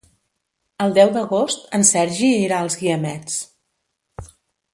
El 0.85 0.95
deu 0.95 1.11
d'agost 1.17 1.67
en 1.79 1.85
Sergi 1.91 2.31
irà 2.47 2.63
als 2.63 2.79
Guiamets. 2.81 3.39